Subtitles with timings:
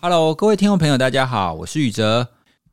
[0.00, 2.28] Hello，各位听众朋友，大家好，我是宇哲。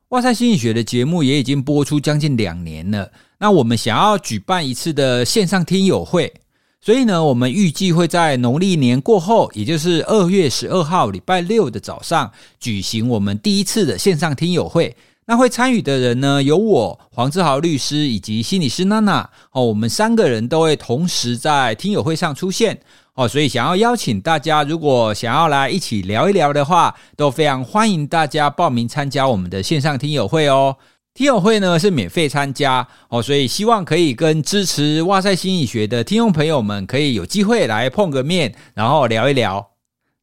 [0.10, 3.12] 哇塞心理学的节目也已经播出将近两年了。
[3.40, 6.32] 那我们想要举办一次的线上听友会，
[6.80, 14.96] 所以呢，我们预计会在农历年过后，也就是二月十二号礼拜六的早上举行我们第一次的线上听友会。
[15.26, 22.80] 那会参与的人呢，有我黄志豪律师以及心理师娜娜哦，我们三个人都会同时在听友会上出现。
[23.16, 30.76] 哦，所以想要邀请大家，如果想要来一起聊一聊的话，都非常欢迎大家报名参加我们的线上听友会哦。
[31.14, 39.66] 听友会呢是免费参加哦，所以希望可以跟支持哇塞心理学的听众朋友们，可以有机会来碰个面，然后聊一聊。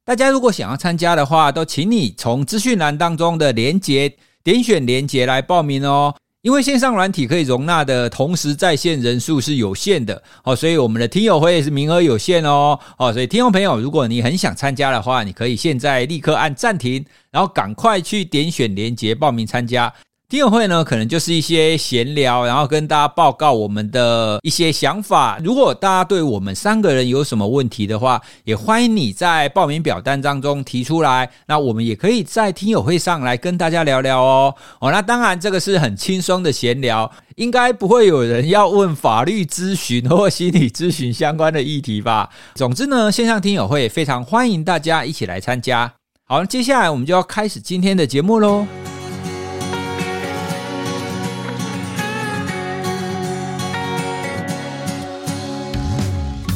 [0.04, 4.14] 大家如果想要参加的话，都请你从资讯栏当中的连结
[4.44, 6.14] 点选连结来报名哦。
[6.42, 19.92] 因为线上软体可以容纳的同时在线人数是有限的哦，所以我们的听友会也是名额有限哦哦，所以听众朋友，如果你很想参加的话，你可以现在立刻按暂停，然后赶快去点选连结报名参加。
[20.32, 25.38] 听友会呢，可能就是一些闲聊，然后跟大家报告我们的一些想法。
[25.44, 31.30] 如果大家对我们三个人有什么问题的话，也欢迎你在报名表单当中提出来。
[31.48, 34.54] 那我们也可以在听友会上来跟大家聊聊哦。
[34.80, 42.30] 哦，那当然这个是很轻松的闲聊，应该不会有人要问法律咨询或心理咨询相关的议题吧？
[42.54, 45.92] 总之呢，线上听友会非常欢迎大家一起来参加。
[46.24, 48.66] 好，接下来我们就要开始今天的节目喽。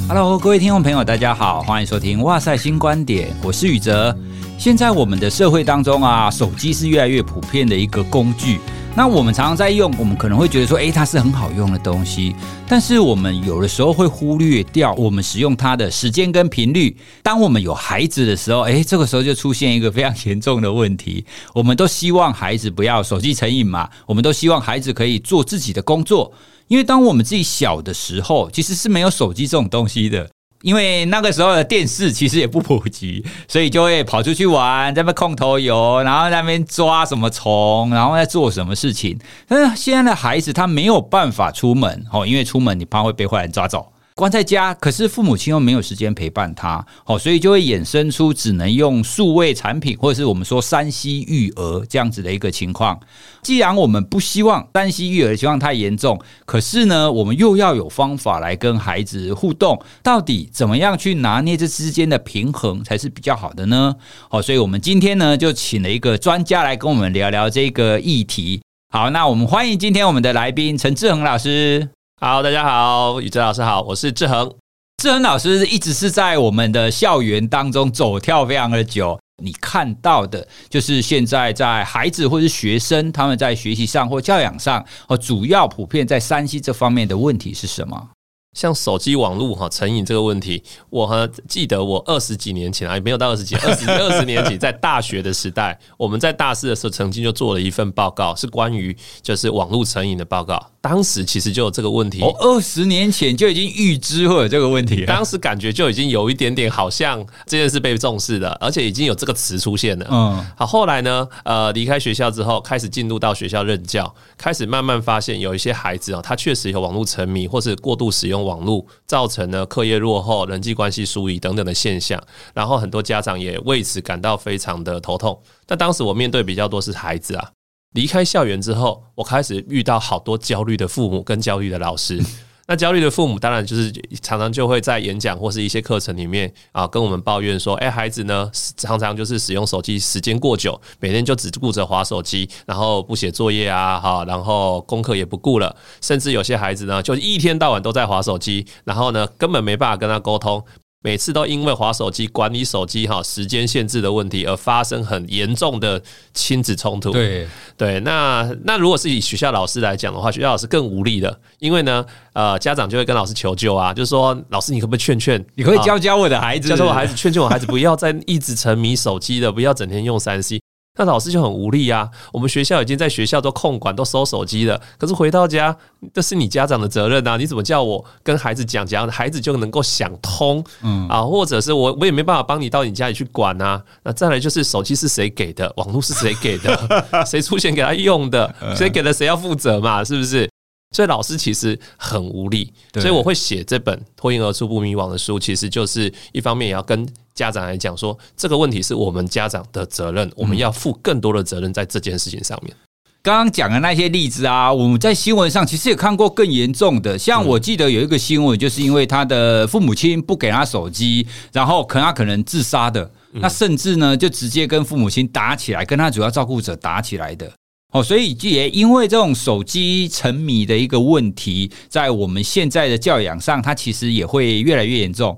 [0.09, 4.17] Hello，各位听众朋友，大家好，欢迎收听哇塞新观点，我是宇哲。
[4.57, 8.61] 现在我们的社会当中啊，手机是越来越普遍的一个工具。
[8.95, 12.37] 那我们常常在用，我们可能会觉得说，诶，它是很好用的东西。
[12.69, 16.97] 但是我们有的时候会忽略掉我们使用它的时间跟频率。
[17.21, 21.27] 当我们有孩子的时候，诶，这个时候就出现一个非常严重的问题。
[21.53, 26.33] 我们都希望孩子不要手机成瘾嘛，我们都希望孩子可以做自己的工作。
[26.69, 30.29] 因为当我们自己小的时候，其实是没有手机这种东西的。
[30.63, 39.17] 因为那个时候的电视其实也不普及，所以就会跑出去玩，在那边空投油，然后在那边抓什么虫，然后在做什么事情。
[39.47, 43.93] 但是现在的孩子他没有办法出门哦，因为出门你怕会被坏人抓走。
[44.17, 52.99] 关在家，可是父母亲又没有时间陪伴他，好，所以就会衍生出只能用数位产品，或者是我们说 3C 育儿这样子的一个情况。
[53.43, 63.97] 既然我们不希望 3C 育儿的情况太严重，可是呢，我们又要有方法来跟孩子互动，到底怎么样去拿捏这之间的平衡才是比较好的呢？
[64.31, 68.63] 好，所以我们今天呢就请了一个专家来跟我们聊聊这个议题。
[68.89, 71.96] 好，那我们欢迎今天我们的来宾陈志恒老师。
[72.19, 74.51] 好，大家好，宇哲老师好，我是志恒。
[74.97, 79.21] 志恒老师一直是在我们的校园当中走跳非常的久。
[79.43, 88.09] 你看到的，就是现在在孩子或是学生他们在学习上或教养上，哦，主要普遍在山西这方面的问题是什么？
[88.57, 100.71] 像手机网络哈成瘾这个问题，我还记得我二十几年前啊，没有到二十几，二十 二十年前在大学的时代，我们在大四的时候曾经就做了一份报告，是关于就是网络成瘾的报告。
[100.81, 110.07] 当时其实就有这个问题，我，二十年前就已经预知会有这个问题，当时感觉就已经有一点点好像这件事被重视的，而且已经有这个词出现了。
[110.09, 118.46] 嗯，好，后来呢，呃，离开学校之后，开始进入到学校任教，开始慢慢发现有一些孩子啊，他确实有网络沉迷，或是过度使用。
[118.47, 122.23] 网络造成了课业落后、人际关系疏离等等的现象，
[122.55, 125.39] 然后很多家长也为此感到非常的头痛。
[125.67, 127.51] 但当时我面对比较多是孩子啊，
[127.95, 132.23] 离开校园之后，我开始遇到好多焦虑的父母跟焦虑的老师。
[132.69, 150.63] 那焦虑的父母当然就是常常就会在演讲或是一些课程里面啊，跟我们抱怨说：“哎，孩子呢，常常就是使用手机时间过久，每天就只顾着划手机，然后不写作业啊，哈，然后功课也不顾了，甚至有些孩子呢，就一天到晚都在划手机，然后呢，根本没办法跟他沟通。”
[151.07, 156.03] 每次都因为滑手机、管理手机哈时间限制的问题而发生很严重的
[156.35, 157.13] 亲子冲突。
[157.13, 170.61] 对对，那那如果是以学校老师来讲的话，学校老师更无力的，因为呢，呃，家长就会跟老师求救啊，就是说，老师你可不可以劝劝，你可以教教我的孩子，教教我孩子，劝劝我孩子不要再一直沉迷手机了，不要整天用三 C。
[170.97, 172.11] 那老师就很无力啊！
[172.33, 175.77] 我们学校已经在学校都控管、都收手机了，可是回到家，
[176.13, 177.37] 这是你家长的责任啊！
[177.37, 180.65] 你怎么叫我跟孩子讲讲，孩子就能够想通？
[180.83, 183.83] 嗯啊，或者是我我也没办法帮你到你家里去管啊。
[184.03, 190.03] 那再来就是手机是谁给的，网络是谁给的， 谁出钱给他用的，谁给了谁要负责嘛？
[190.03, 190.49] 是不是？
[190.95, 197.07] 所以老师其实很无力，所以我会写这本脱颖而出不迷惘的书，其实就是一方面也要跟
[197.37, 202.75] 家长来讲，说这个问题是我们家长的责任，我们要负更多的责任在这件事情上面。
[203.23, 217.53] 刚刚讲的那些例子啊，我们在新闻上其实也看过更严重的，像我记得有一个新闻，就是因为他的父母亲不给他手机，然后可能他可能自杀的，那甚至呢就直接跟父母亲打起来，跟他主要照顾者打起来的。
[217.93, 225.37] 哦，所以也因为这种手机沉迷的一个问题，在我们现在的教养上，它其实也会越来越严重，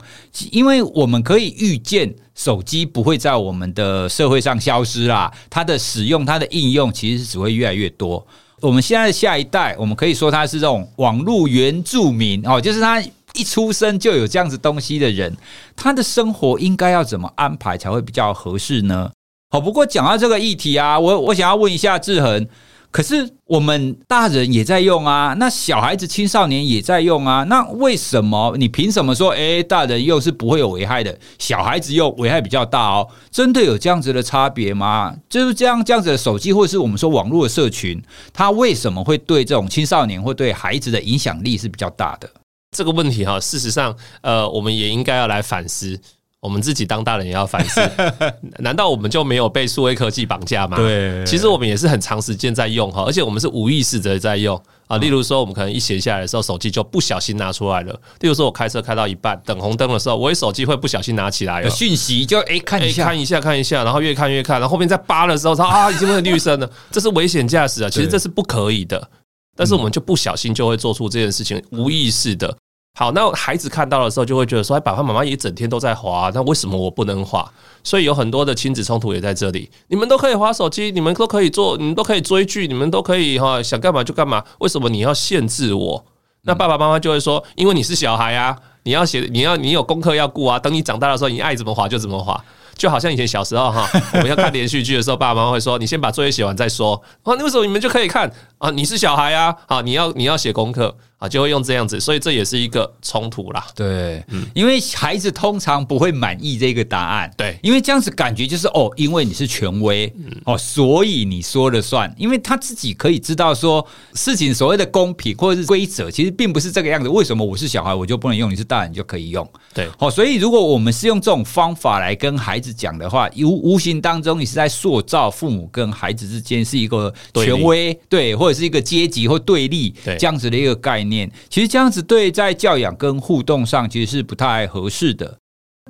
[0.50, 2.14] 因为我们可以预见。
[2.34, 8.24] 手机不会在我们的社会上消失啦，它的使用、它的应用其实只会越来越多。
[8.60, 13.02] 我们现在的下一代，我们可以说他是这种网络原住民哦，就是他
[13.34, 15.36] 一出生就有这样子东西的人，
[15.74, 19.10] 他的生活应该要怎么安排才会比较合适呢？
[19.50, 22.46] 好，不过讲到这个议题啊，我我想要问一下志恒。
[22.90, 33.06] 可是我们大人也在用啊，那小孩子、青少年也在用啊，那为什么你凭什么说，诶，大人用是不会有危害的，小孩子用危害比较大哦？
[33.30, 35.14] 真的有这样子的差别吗？
[35.28, 38.02] 就是这样这样子的手机，或是我们说网络的社群，
[38.32, 42.28] 它为什么会对这种青少年或对孩子的影响力是比较大的？
[42.74, 45.98] 这个问题哈，事实上，呃，我们也应该要来反思。
[46.40, 47.80] 我们自己当大人也要反思，
[48.58, 50.76] 难道我们就没有被数位科技绑架吗？
[50.76, 54.96] 对，其实我们也是很长时间在用哈，而且我们是无意识的在用啊。
[54.98, 57.92] 例如说，我们可能一闲下来的时候，手机就不小心拿出来了。
[58.20, 67.90] 例如说，我开车开到一半，等红灯的时候，我手机会不小心拿起来，了讯息就诶看一下，看一下，看一下，然后越看越看，然后后面在扒的时候，说啊， 已经变成绿色了，这是危险驾驶啊！
[67.90, 69.10] 其实这是不可以的，
[69.56, 72.56] 但是我们就不小心就会做出这件事情，无意识的。
[72.98, 77.48] 好，那孩子看到的时候就会觉得说：“哎，爸爸妈妈一整天都在滑，那为什么我不能滑？”
[77.84, 79.70] 所以有很多的亲子冲突也在这里。
[79.86, 84.42] 你们都可以滑手机，你们都可以做，你们都可以追剧，你们都可以哈，想干嘛就干嘛。
[84.58, 86.04] 为什么你要限制我？
[86.42, 90.58] 那爸爸妈妈就会说：“因为你是小孩啊，你要写，你要你有功课要顾啊。
[90.58, 92.44] 等你长大的时候，你爱怎么滑就怎么滑。”
[92.76, 98.70] 就好像以前小时候哈，我们要看连续剧的时候，爸爸妈妈会说：“你先把作业写完再说。”啊，那为什么你们就可以看啊？
[98.70, 100.96] 你是小孩啊，啊，你要你要写功课。
[101.18, 103.66] 啊，就会用这样子，所以这也是一个冲突啦。
[103.74, 107.28] 对，嗯，因为孩子通常不会满意这个答案。
[107.36, 112.14] 对，因为这样子感觉就是哦，因为你是权威，嗯，哦，所以你说了算。
[112.16, 113.84] 因为他自己可以知道说
[114.14, 117.08] 事情所谓的公平或者是规则，其实并不是这个样子。
[117.08, 119.44] 为什么我是小孩我就不能用，你是大人就可以用？
[119.74, 131.30] 对，好，所以如果我们是用这种方法来跟孩子讲的话，无无形当中你是在塑造父母跟孩子之间是一个权威，对，或者是一个阶级或对立这样子的一个概念。
[131.48, 131.78] 其实这样。
[131.78, 135.38] 这样子对在教养跟互动上其实是不太合适的。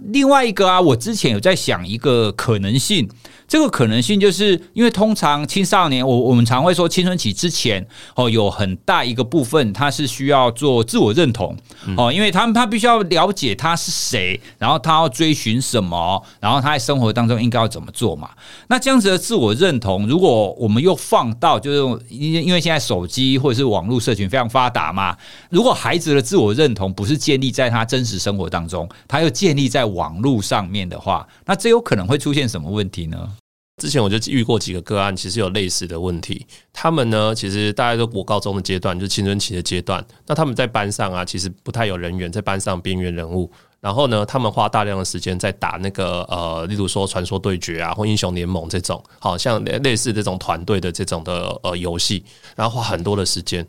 [0.05, 3.09] 另外一个啊，我之前有在想一个可能性。
[3.47, 11.56] 这个可能性就是因为通常青少年，我我们常会说青春期之前哦，有很大一个部分他是需要做自我认同
[11.97, 18.29] 哦，因为他们他必须要了解他是谁，然后他要追寻什么，然后他在生活当中应该要怎么做嘛。
[18.67, 25.17] 那这样子的自我认同，如果我们又放到就是因因为现在手机或者是网络社群非常发达嘛，
[25.49, 33.37] 如果孩子的自我认同不是建立在他真实生活当中，他又建立在网络上面的话，那这有可能会出现什么问题呢？
[33.81, 36.44] 之前我就遇过几个个案，其实有类似的问题。
[36.73, 40.05] 他们呢，其实大家都国高中的阶段，就是青春期的阶段。
[40.26, 43.49] 那他们在班上啊，其实不太有人缘，在班上边缘人物。
[43.81, 52.25] 然后呢，他们花大量的时间在打那个呃，例如说传说对决啊，或英雄联盟这种，好像类似这种团队的这种的呃游戏，
[52.57, 53.64] 然后花很多的时间。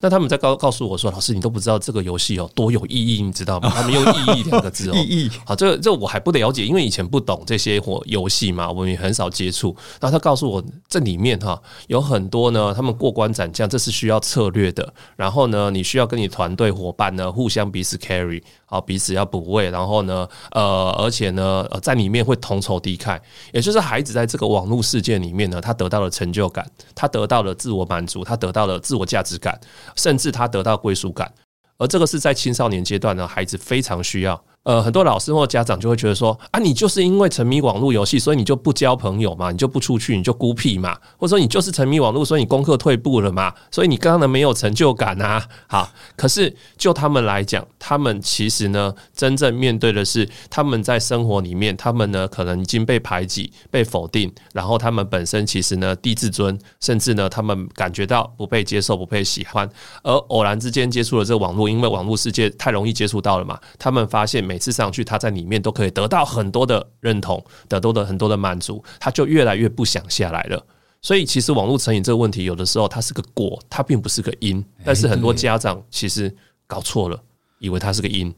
[0.00, 5.30] 那他们在告告诉我说：“老师，你都不知道这个游戏有多有意义，你知道吗？” 他们用“意义”两个字哦，意义。
[5.46, 9.74] 好，这这我还不了解，因为以前不懂这些或游戏嘛，我们也很少接触。
[10.00, 14.92] 然后他告诉我，这里面哈有很多呢，他们过关斩将，这是需要策略的。
[15.16, 18.42] 然后呢，你需要跟你团队伙伴呢互相彼此 carry。
[18.66, 23.20] 好，彼此要补位，然后呢，呃，而且呢，呃，在里面会同仇敌忾，
[23.52, 29.56] 也就是孩子在这个网络世界里面呢，他得到了成就感，他得到了自我满足，他得到了自我价值感，
[29.94, 31.32] 甚至他得到归属感，
[31.78, 34.44] 而这个是在青少年阶段呢，孩子非常需要。
[34.64, 45.46] 呃，很多老师或家长就会觉得说啊，你就是因为沉迷网络游戏，所以你就不交朋友嘛，你就不出去，你就孤僻嘛，或者说你就是沉迷网络，所以你功课退步了嘛，所以你刚刚的没有成就感啊。
[45.66, 59.68] 好，可是就他们来讲，他们其实呢，真正面对的是他们在生活里面，他们呢可能已经被排挤、被否定，然后他们本身其实呢低自尊，甚至呢他们感觉到不被接受、不被喜欢，
[60.02, 70.64] 而偶然之间接触了这个网络，因为网络世界太容易接触到了嘛，他们发现每每次上去，他在里面都可以得到很多的认同，得到的很多的满足，他就越来越不想下来了。
[71.02, 74.64] 所以，其实网络成瘾这个问题，有的时候它是个果，它并不是个因。
[74.84, 76.32] 但是很多家长其实
[76.68, 77.20] 搞错了，
[77.58, 78.32] 以为它是个因。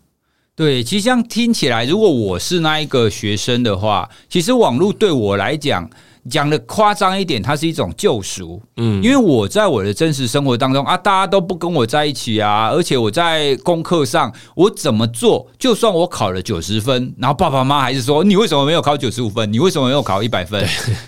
[0.54, 5.90] 对，其实这样听起来，如果我是那一个学生的话，其实网络对我来讲。
[6.28, 8.60] 讲的夸张一点，它是一种救赎。
[8.76, 19.52] 嗯，因为我在我的真实生活当中啊，大家都不跟我在一起啊，而且我在功课上我怎么做，就算我考了九十分，然后爸爸妈妈还是说，你为什么没有考九十五分？
[19.52, 20.66] 你为什么没有考一百分？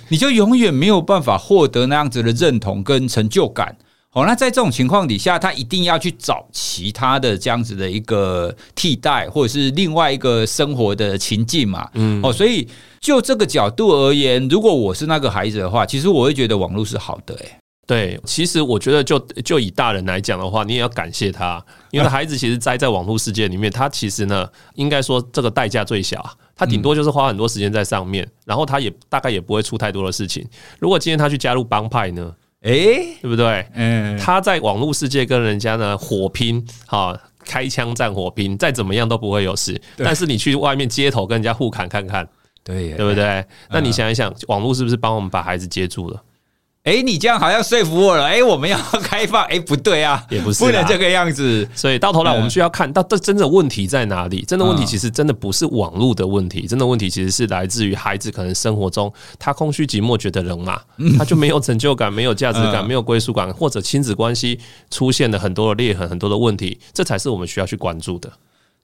[0.08, 3.76] 你就永远没有办法获得那样子的认同跟成就感。
[4.10, 11.88] 好，那在这种情况底下，他一定要去找其他的这样子的一个替代，或者是另外一个生活的情境嘛。
[11.92, 12.66] 嗯，哦，所以
[13.00, 17.34] 就这个角度而言，如果我是那个孩子的话，其实我会觉得网络是好的。
[17.34, 30.42] 诶，对，其实我觉得就就以大人来讲的话，你也要感谢他，因为孩子其实栽在网络世界里面，他其实呢，应该说这个代价最小，他顶多就是花很多时间在上面，然后他也大概也不会出太多的事情。
[30.78, 32.32] 如果今天他去加入帮派呢？
[32.62, 32.72] 哎，
[33.22, 33.66] 对不对？
[33.74, 39.80] 嗯，他在网络世界跟人家呢火拼，哈，开枪战火拼，再怎么样都不会有事。
[39.96, 42.28] 但是你去外面街头跟人家互砍看看，
[42.64, 43.44] 对，对不对？
[43.70, 46.20] 那你想一想，网络是不是帮我们把孩子接住了？
[46.88, 48.24] 哎，你这样好像说服我了。
[48.24, 49.44] 哎，我们要开放。
[49.44, 51.68] 哎，不对啊，也不是不能这个样子。
[51.74, 54.40] 所以到头来，我们需要看到这真的问题在哪里。
[54.48, 60.80] 真的问题其实真的不是网络的问题，真的问题其实是来自于孩子可能生活中他空虚寂寞觉得冷嘛，
[61.18, 64.58] 他就没有成就感，没有价值感，没有归属感，或者亲子关系
[64.90, 68.32] 出现了很多的裂痕，很多的问题，这才是我们需要去关注的。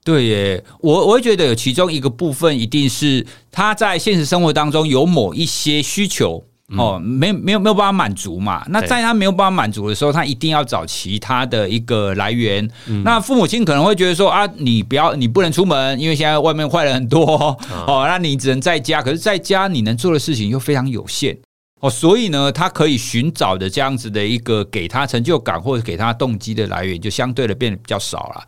[0.03, 6.43] 对耶，我我会觉得有其中一个部分一定是他在现实生活当中有某一些需求。
[6.77, 8.65] 哦，没没有没有办法满足嘛？
[8.69, 12.67] 那在他没有办法满足的时候，他一定要找其他的一个来源。
[13.03, 17.55] 那父母亲可能会觉得说啊，你不要，你不能出门，因为现在外面坏人很多
[17.85, 18.03] 哦。
[18.07, 21.37] 那你只能在家，可是在家你能做的事情又非常有限
[21.81, 21.89] 哦。
[21.89, 28.43] 所以呢，他可以寻找的这样子的一个给他成就感或者给他动机的来源，就相对的变得比较少了。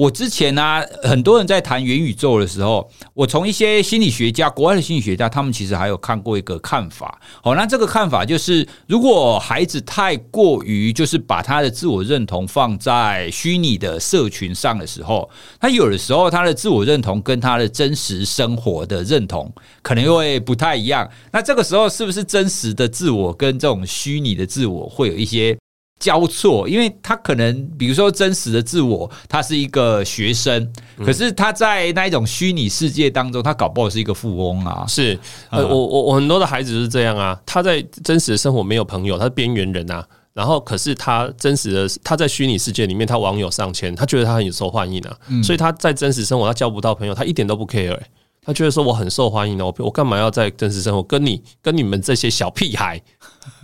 [0.00, 7.20] 我之前呢、啊，很多人在谈元宇宙的时候，我从一些心理学家，国外的心理学家，他们其实还有看过一个看法。
[7.42, 15.28] 好，那这个看法就是，如果孩子太过于就是把他的自我认同放在虚拟的社群上的时候，
[15.60, 19.52] 他有的时候他的自我认同跟他的真实生活的认同
[19.82, 21.06] 可能会不太一样。
[21.30, 25.54] 那这个时候是不是真实的自我跟这种虚拟的自我会有一些
[26.00, 30.72] 交错，因为他可能，比如说真实的自我，他是一个学生，
[31.04, 34.84] 可是他在那一种虚拟世界当中，他搞不好是一个富翁啊。
[34.88, 35.16] 是，
[35.50, 40.04] 呃，我我我很多的孩子是这样啊，他在真实的生活没有朋友，他是边缘人啊。
[40.32, 45.14] 然后，可是他真实的他在虚拟世界里面，他网友上千，他觉得他很受欢迎啊。
[45.42, 48.06] 所以他在真实生活他交不到朋友，他一点都不 care，欸，
[48.40, 53.02] 他觉得说我很受欢迎的，我我干嘛要在真实生活跟你跟你们这些小屁孩？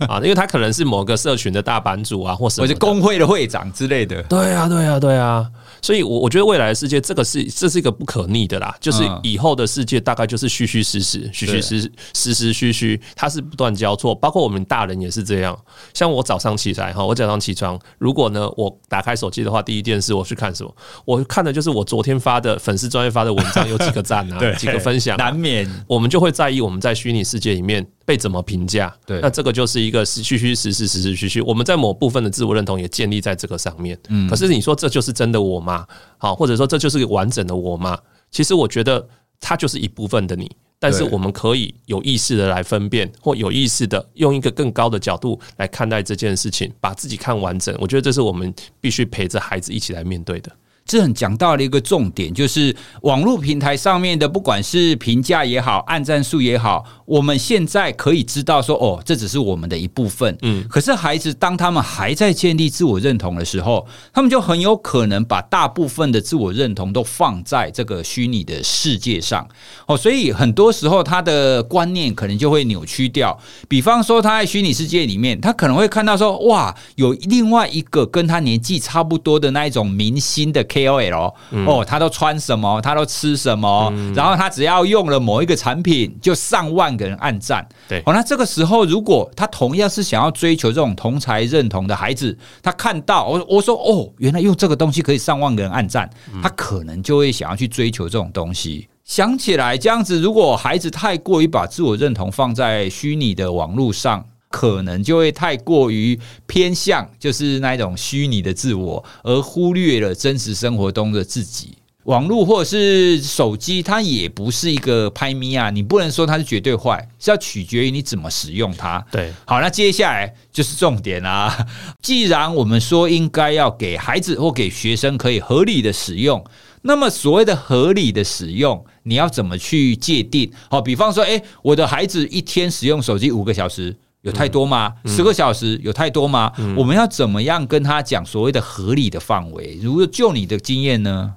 [0.07, 4.21] 啊，因为他可能是某个社群的大版主啊，或什么，或者工会的会长之类的。
[4.23, 5.45] 对啊，对啊，对啊。
[5.81, 8.75] 所以，我我觉得未来的世界，这个是这是一个不可逆的啦。
[8.79, 14.15] 就是以后的世界，大概就是虚虚实实，虚虚实实实虚虚，它是不断交错。
[14.15, 15.57] 包括我们大人也是这样。
[15.93, 20.75] 像我早上起来哈，我早上起床，如果呢我打开手机的话，第一件事我去看什么？
[21.05, 27.85] 我看的就是我昨天发的粉丝专业发的文章有几个赞啊， 几个分享，难免我们就会在意我们在虚拟世界里面。
[28.07, 28.95] 被怎么评价？
[29.05, 31.41] 对，那这个就是一个虚虚实实实实虚虚。
[31.41, 33.99] 我们在某部分的自我认同也建立在这个上面。
[34.07, 35.85] 嗯，可是你说这就是真的我吗？
[36.17, 37.99] 好，或者说这就是个完整的我吗？
[38.31, 39.05] 其实我觉得
[39.41, 40.49] 它就是一部分的你。
[40.79, 47.75] 但是我们可以有意识的来分辨，或有意识的用一个更高的角度来看待这件事情，把自己看完整。
[47.79, 50.51] 我觉得这是我们必须陪着孩子一起来面对的。
[50.87, 60.37] 这很讲到了一个重点，就是网络平台上面的，不管是评价也好，按赞数也好，我们现在可以知道说，哦，这只是我们的一部分。
[60.43, 69.45] 嗯，可是孩子当他们还在建立自我认同的时候，他们就很有可能把大部分的自我认同都放在这个虚拟的世界上。
[69.87, 73.37] 哦，所以很多时候他的观念可能就会扭曲掉。
[73.67, 80.63] 比方说他在虚拟世界里面，他可能会看到说，哇，有另外一个跟他年纪差不多的那一种明星的。
[80.77, 81.33] KOL
[81.65, 82.79] 哦，他都穿什么？
[82.81, 83.91] 他都吃什么？
[84.15, 87.67] 然后他只要用了某一个产品，就上万个人按赞。
[87.87, 96.07] 对，哦，那这个时候，如果他同样是想要追求这种同才认同的孩子，他看到我我说哦，原来用这个东西可以上万个人按赞，
[96.43, 98.87] 他可能就会想要去追求这种东西。
[99.03, 104.23] 想起来这样子，如果孩子太过于把自我认同放在虚拟的网络上。
[104.49, 111.77] 可能就会太过于偏向，就是那一种虚拟的自我，而忽略了真实生活中的自己。
[112.03, 119.05] 网络或者是手机，它也不是一个拍咪啊，你不能说它是绝对坏，是要取决于你怎么使用它。
[119.11, 121.67] 对，好，那接下来就是重点啦。
[122.01, 126.41] 既然我们说应该要给孩子或给学生可以合理的使用，
[126.83, 130.49] 那么所谓的合理的使用，你要怎么去界定？
[130.69, 133.93] 好，比方说，诶，我的孩子一天使用手机五个小时，
[134.27, 134.93] 有太多吗？
[135.05, 136.51] 嗯、十个小时有太多吗？
[136.57, 139.79] 嗯、我们要怎么样跟他讲所谓的合理的范围？
[139.81, 141.33] 如果就你的经验呢？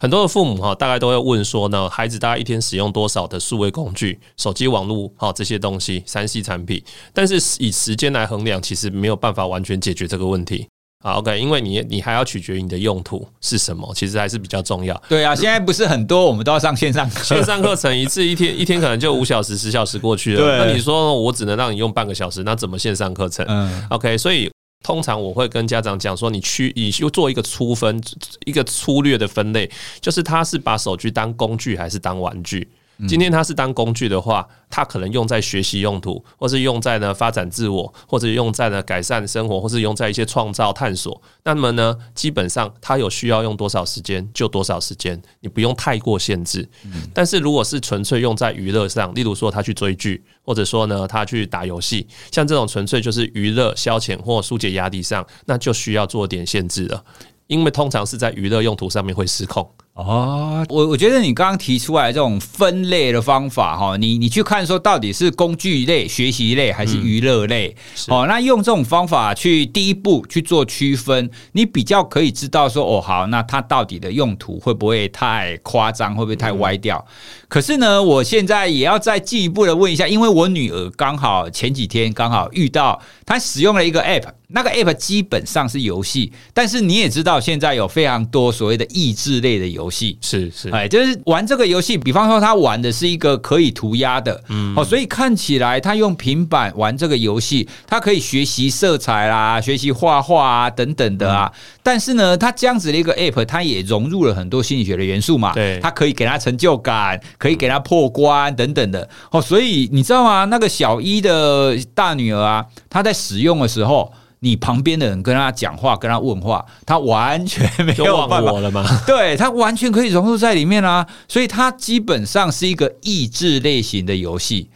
[0.00, 6.82] 很多的父母哈，大概都会问说呢，孩子大概一天使用多少的数位工具、手机、网络哈这些东西、三 C 产品？
[7.12, 10.66] 但是以时间来衡量，其实没有办法完全解决这个问题。
[11.04, 15.00] 好，OK，因为你你还要取决于你的用途是什么，其实还是比较重要。
[15.06, 20.40] 对啊，现在不是很多我们都要上线上课，线上课程一次一天一天可能就五小时、十小时过去了。
[20.40, 23.44] 对那你说我只能让你用半个小时，那怎么线上课程？
[23.48, 24.50] 嗯，OK，所以。
[24.86, 27.98] 通常我会跟家长讲说，你去你就做一个粗分，
[28.44, 32.68] 一个粗略的分类，就是他是把手机当工具还是当玩具。
[33.08, 41.20] 今天他是当工具的话，他可能用在学习用途，或是用在呢发展自我，或者用在呢改善生活，或是用在一些创造探索。
[41.42, 46.68] 那么呢，基本上他有需要用多少时间就多少时间，你不用太过限制。
[47.12, 57.04] 但是如果是纯粹用在娱乐上，例如说他去追剧，或者说呢他去打游戏，像这种纯粹就是娱乐消遣或疏解压力上，那就需要做点限制了，
[57.48, 59.68] 因为通常是在娱乐用途上面会失控。
[59.94, 67.76] 哦，我我觉得你刚刚提出来这种分类的方法哈，你你去看说到底是工具类、学习类还是娱乐类，
[68.08, 77.06] 哦，那用这种方法去第一步去做区分，你比较可以知道说哦好，那它到底的用途会不会太夸张，会不会太歪掉？
[77.46, 84.24] 可是呢，我现在也要再进一步的问一下，因为我女儿刚好前几天刚好遇到她使用了一个 app，
[84.54, 90.16] 那个 app 基本上是游戏，但是你也知道现在有非常多所谓的益智类的游戏。
[90.20, 101.52] 是是，哎，就是玩这个游戏，比方说他玩的是一个可以涂鸦的，嗯，哦，所以看起来他用平板玩这个游戏，他可以学习色彩啦，学习画画啊等等的啊。
[101.82, 109.08] 但是呢，他这样子的一个 app，它也融入了很多心理学的元素嘛，对，它可以给他成就感，可以给他破关等等的。
[109.32, 110.44] 哦，所以你知道吗？
[110.44, 114.12] 那个小一的大女儿啊，她在使用的时候。
[114.44, 118.84] 你旁边的人跟他讲话，跟他问话，他完全没有办法忘我了吗？
[119.06, 124.68] 对，他完全可以融入在里面啦、啊，所以他基本上是一个益智类型的游戏。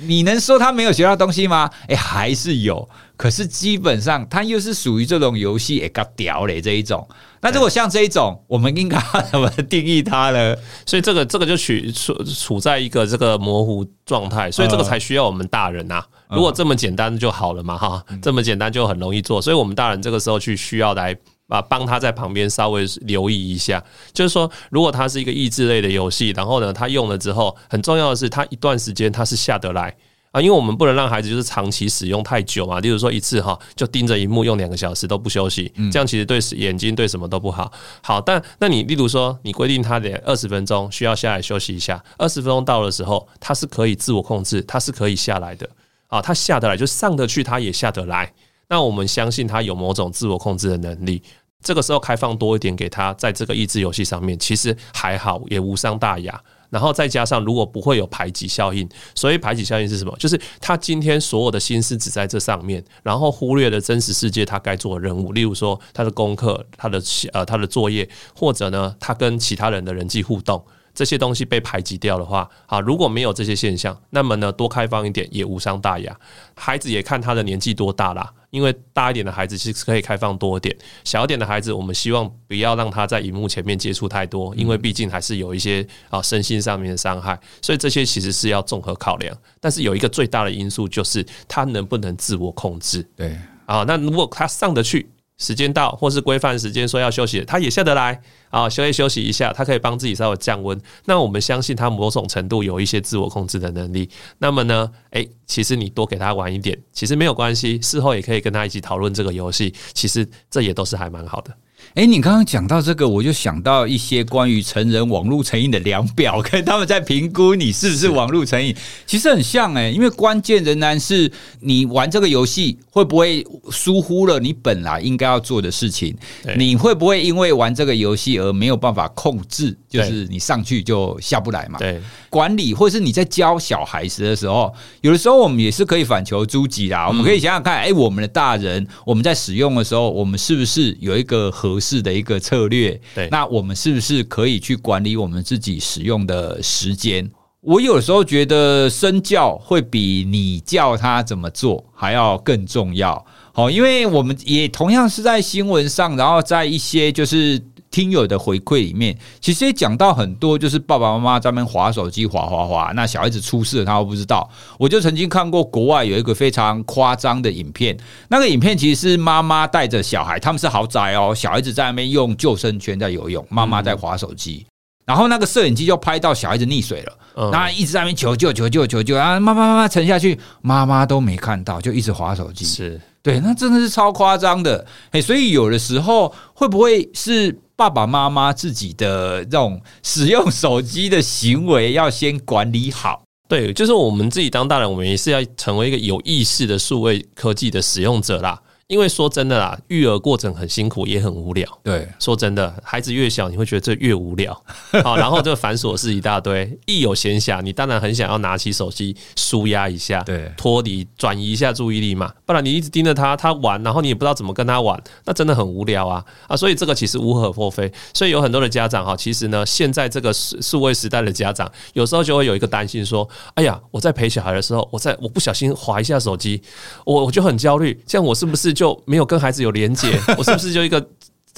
[0.00, 1.70] 你能说他没有学到东西吗？
[1.86, 2.88] 哎，还是有。
[3.16, 7.06] 可是基本上，他又是属于这种游戏，哎，搞屌嘞这一种。
[7.40, 8.98] 那如果像这一种，我们应该
[9.30, 10.56] 怎么定义它呢？
[10.84, 16.06] 所以这个这个就处处处在一个这个模糊状态，所以这个才需要我们大人呐、啊。
[16.32, 19.40] 如果这么简单就好了嘛，哈，这么简单就很容易做。
[19.40, 21.16] 所以我们大人这个时候去需要来
[21.48, 23.82] 啊，帮他在旁边稍微留意一下。
[24.12, 29.94] 就是说，如果它是一个益智类的游戏，然后呢，他用了之后，很重要的是，他一段时间他是下得来。
[30.30, 37.70] 啊，因为我们不能让孩子就是长期使用太久嘛，例如说一次哈就盯着荧幕用两个小时都不休息，这样其实对眼睛对什么都不好。
[38.02, 45.68] 好，但那你例如说你规定他得二十分钟需要下来休息一下，二十分钟到的时候他是可以自我控制，他是可以下来的
[46.12, 48.30] 啊，他下得来就上得去，他也下得来。
[48.68, 51.22] 那我们相信他有某种自我控制的能力，
[51.62, 56.38] 这个时候开放多一点给他，在这个益智游戏上面其实还好，也无伤大雅。
[56.68, 60.14] 然后再加上，如果不会有排挤效应，所以排挤效应是什么？
[60.18, 70.62] 就是他今天所有的心思只在这上面，然后忽略了真实世界他该做的任务，例如说他的功课、他的呃他的作业，或者呢他跟其他人的人际互动。
[70.94, 76.14] 这些东西被排挤掉的话，啊，如果没有这些现象，那么呢，多开放一点也无伤大雅。
[76.54, 89.36] 孩子也看他的年纪多大啦，因为大一点的孩子其实可以开放多一点，小一点的孩子我们希望不要让他在荧幕前面接触太多，因为毕竟还是有一些啊身心上面的伤害，所以这些其实是要综合考量。
[89.60, 93.02] 但是有一个最大的因素就是他能不能自我控制。
[93.16, 95.08] 对啊，那如果他上得去。
[95.42, 100.80] 时间到，或是规范时间说要休息，他也下得来啊，休息休息一下，他可以帮自己稍微降温。
[101.06, 104.08] 那我们相信他某种程度有一些自我控制的能力。
[104.38, 109.74] 那么呢，诶，其实你多给他玩一点，其实没有关系，事后也可以跟他一起讨论这个游戏。
[109.92, 111.52] 其实这也都是还蛮好的。
[111.94, 118.74] 哎，你刚刚讲到这个，我就想到一些关于成人网络成瘾的量表，跟他们在评估你是不是网络成瘾，
[119.06, 126.16] 其实很像哎，因为关键仍然是你玩这个游戏会不会疏忽了你本来应该要做的事情，
[126.56, 131.78] 你会不会因为玩这个游戏而没有办法控制，就是你上去就下不来嘛？
[131.78, 132.00] 对，
[132.30, 147.28] 管理或者是你在教小孩子的时候，有的时候我们也是可以反求诸己啦，我们可以想想看，哎，我们的大人我们在使用的时候，我们是不是有一个合适的一个策略，对，那我们是不是可以去管理我们自己使用的时间？
[147.60, 153.24] 我有时候觉得身教会比你教他怎么做还要更重要。
[153.52, 157.60] 好，因为我们也同样是在新闻上，然后在一些就是
[157.92, 164.50] 听友的回馈里面，其实也讲到很多，就是爸爸妈妈在那边滑手机，划划划，那小孩子出事了，他都不知道。
[164.78, 167.96] 我就曾经看过国外有一个非常夸张的影片，
[168.28, 174.66] 那个影片其实是妈妈带着小孩，他们是豪宅哦，小孩子在那边用救生圈在游泳，妈妈在划手机，
[175.04, 182.64] 然后那个摄影机就拍到小孩子溺水了，然后一直在那边求救求救求救，然后妈妈妈妈沉下去，妈妈都没看到，就一直划手机。
[182.64, 187.58] 是对，那真的是超夸张的，哎，所以有的时候会不会是？
[187.74, 193.22] 爸爸妈妈自己的这种使用手机的行为要先管理好。
[193.48, 198.60] 对，就是我们自己当大人，我们也是要成为一个有意识的数位科技的使用者啦。
[198.92, 201.66] 因为说真的啦，育儿过程很辛苦，也很无聊。
[201.82, 204.52] 对，说真的，孩子越小，你会觉得这越无聊。
[205.02, 212.30] 好，然后这个繁琐事一大堆，一有闲暇，你当然很想要拿起手机舒压一下，对，脱离转移一下注意力嘛。
[212.44, 216.54] 不然你一直盯着他，他玩，然后你也不知道怎么跟他玩，那真的很无聊啊啊！
[216.54, 217.90] 所以这个其实无可厚非。
[218.12, 226.60] 所以有很多的家长哈，其实呢，现在这个数数位时代的家长，有时候就会有一个担心说：哎呀，我在陪小孩的时候，我在我不小心滑一下手机，
[227.06, 231.00] 我我就很焦虑，这样我是不是就就没有跟孩子有连接，我是不是就一个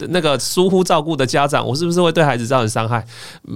[0.08, 1.66] 那个疏忽照顾的家长？
[1.66, 3.04] 我是不是会对孩子造成伤害？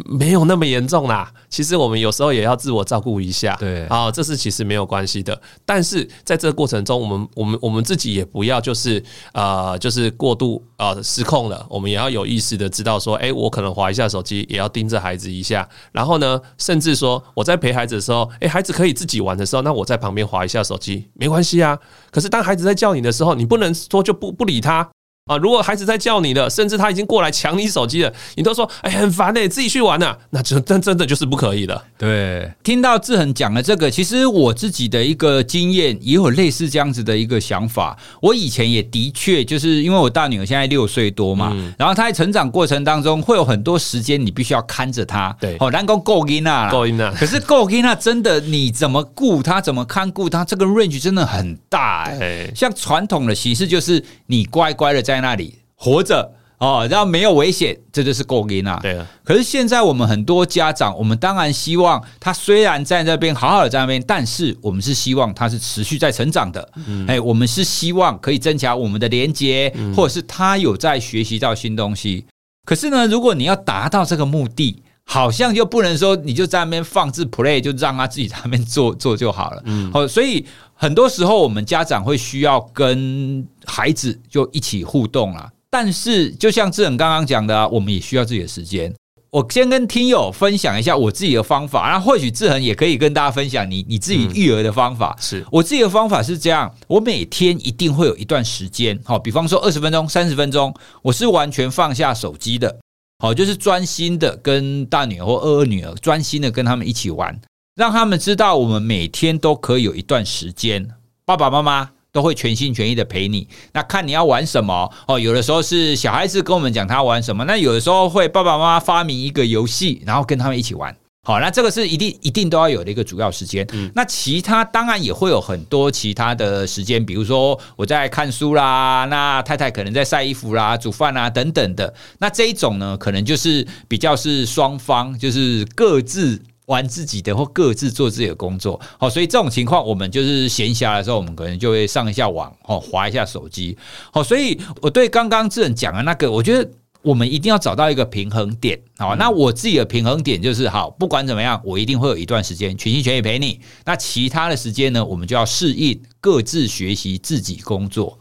[0.06, 1.30] 没有那么严重啦。
[1.48, 5.40] 其实我们有时候也要自我照顾一下，对啊，这是其实没有关系的。
[5.64, 11.66] 但是在这个过程中，我们我们我们自己也不要就是呃就是过度呃失控了。
[11.68, 15.68] 我们也要有意识的知道说，哎，我可能划一下手机，也要盯着孩子一下。
[15.92, 21.78] 然后呢，甚至说我在陪孩子的时候，哎，孩子可以自己玩的时候，那我在旁边划一下手机，没关系啊。
[22.10, 24.88] 可是当孩子在叫你的时候，你不能说就不不理他。
[25.28, 25.36] 啊！
[25.36, 31.80] 如果孩子在叫你了，甚至他已经过来抢你手机了，你都说哎、欸、很烦嘞、欸，自己去玩呐、啊，那真真真的就是不可以的。
[31.96, 37.96] 对，听到志恒讲了这个，其实我自己的一个经验也有类似这样子的一个想法。
[38.22, 45.36] 我以前也的确就是因为我大女儿现在六岁多嘛，嗯、然后她在成长过程当中会有很多时间你必须要看着她。
[45.40, 47.12] 对，好，难讲够音啊，够音啊。
[47.18, 52.52] 可是够音啊，真的你怎么顾她，怎么看顾她，这个 range 真的很大哎、欸。
[52.54, 55.58] 像传统的形式就是你乖乖的在那里。
[55.74, 58.80] 活着哦，然后没有危险，这就是够给啊。
[58.82, 59.06] 对啊。
[59.22, 66.68] 可是现在我们很多家长，我们当然希望他虽然在那边好好的在那边，但是我们是希望他是持续在成长的。
[66.86, 67.06] 嗯。
[67.06, 72.24] 哎，我们是希望可以增强我们的连接，或者是他有在学习到新东西。
[72.64, 79.62] 可是呢，如果你要达到这个目的，好像就不能说你就在那边放置 play，就让他自己在那边做做就好了。
[79.64, 79.90] 嗯。
[79.92, 80.44] 好，所以
[80.80, 85.50] 很多时候我们家长会需要跟孩子就一起互动啦。
[85.68, 88.94] 但是，就像志恒刚刚讲的啊，我们也需要自己的时间。
[89.30, 95.14] 我先跟听友分享一下我自己的方法，然后或许志恒也可以跟大家分享你你自己育儿的方法。
[95.20, 102.78] 是我自己的方法是这样：我每天一定会有一段时间，好，比方说二十分钟、三十分钟，我是完全放下手机的，
[103.18, 107.38] 好，就是专心的跟大女儿或二二女儿专心的跟他们一起玩，
[107.78, 110.90] 让他们知道我们每天都可以有一段时间，
[111.24, 111.90] 爸爸妈妈。
[112.10, 115.20] 都会全心全意的陪你，那看你要玩什么哦。
[115.20, 120.96] 有的时候是小孩子跟我们讲他玩什么，那有的时候会爸爸妈妈发明一个游戏，然后跟他们一起玩。
[121.22, 123.64] 好，那这个是一定一定都要有的一个主要时间。
[123.74, 131.92] 嗯，那其他当然也会有很多其他的时间，比如说我在看书啦，那太太可能在晒衣服啦、煮饭啦等等的。
[132.18, 136.42] 那这一种呢，可能就是比较是双方就是各自。
[136.68, 143.76] 玩自己的或各自做自己的工作，好，所以这种情况，我们就是闲暇的时候，我们可能就会上一下网，哦，划一下手机，
[144.12, 158.18] 好，所以我对刚刚志仁讲的那个，我觉得我们一定要找到一个平衡点，好，那我自己的平衡点就是，好，不管怎么样，我一定会有一段时间全心全意陪你，那其他的时间呢，我们就要适应各自学习自己工作。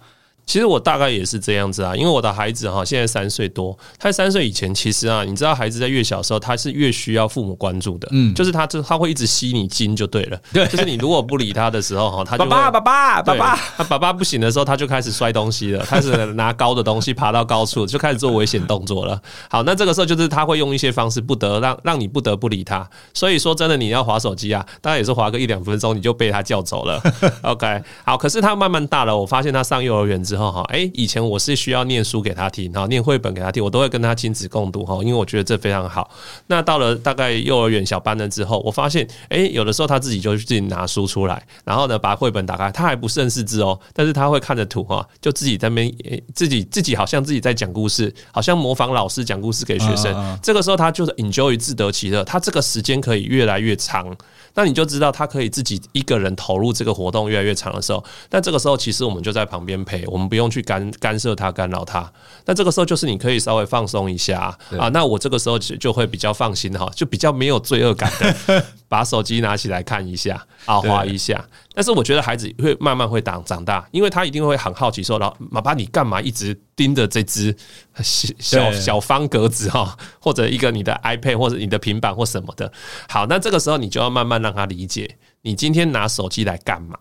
[0.48, 19.22] 其实我大概也是这样子啊，因为我的孩子哈现在三岁多，他在三岁以前，其实啊，你知道孩子在越小的时候，他是越需要父母关注的，嗯，就是他就他会一直吸你精就对了，对， 就是你如果不理他的时候哈，他就爸爸爸爸爸爸，他爸爸不行的时候，他就开始摔东西了，开始拿高的东西爬到高处，就开始做危险动作了。
[19.52, 22.90] 好，那这个时候就是他会用一些方式，不得让让你不得不理他。
[23.14, 27.02] 所以说真的，你要划手机啊，大概也是划个一两分钟，你就被他叫走了。
[27.44, 31.18] OK，好，可是他慢慢大了，我发现他上幼儿园之后哈，哎，以前。
[31.28, 36.10] 我是需要念书给他听，然后念绘本给他听，我都会跟他亲子共读哈，因为我觉得这非常好。
[36.46, 50.40] 那到了大概幼儿园小班了之后，我发现，哎，有的时候他自己就自己拿书出来，然后呢，把绘本打开，他还不认识字哦，但是他会看着图哈，就自己在那边，自己自己好像自己在讲故事，好像模仿老师讲故事给学生。
[50.42, 54.16] 这个时候他就是 enjoy 自得其乐，他这个时间可以越来越长。
[54.58, 62.12] 那你就知道他可以自己一个人投入这个活动越来越长的时候，那这个时候其实我们就在旁边陪，我们不用去干干涉他、干扰他。
[62.46, 64.90] 那这个时候就是你可以稍微放松一下啊。
[64.90, 71.44] 那我这个时候就就会比较放心哈，就比较没有罪恶感的，把手机拿起来看一下啊，划一下。
[71.74, 77.56] 但是我觉得孩子会慢慢会长长大，因为他一定会很好奇说，然后爸爸你干嘛一直盯着这只
[78.04, 82.72] 小小方格子哈，或者一个你的 iPad 或者你的平板或什么的。
[83.08, 86.98] 好，那这个时候你就要慢慢让他理解，你今天拿手机来干嘛